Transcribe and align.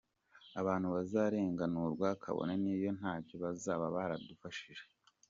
Abantu 0.61 0.87
bazarenganurwa 0.95 2.07
kabone 2.23 2.53
n’iyo 2.63 2.89
ntacyo 2.99 3.35
bazaba 3.43 3.85
baradufashije. 3.95 4.83